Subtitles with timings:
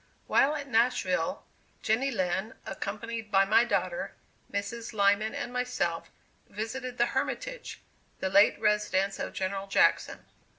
[0.25, 1.45] While at Nashville,
[1.83, 4.15] Jenny Lind, accompanied by my daughter,
[4.51, 4.93] Mrs.
[4.93, 6.09] Lyman, and myself,
[6.49, 7.79] visited "the Hermitage,"
[8.19, 10.25] the late residence of General Jackson.